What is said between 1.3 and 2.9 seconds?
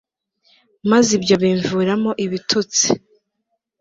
bimviramo ibituts.